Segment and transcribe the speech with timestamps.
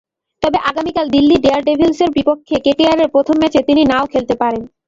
[0.43, 4.61] তবে আগামীকাল দিল্লি ডেয়ারডেভিলসের বিপক্ষে কেকেআরের প্রথম ম্যাচে তিনি না-ও খেলতে পারেন।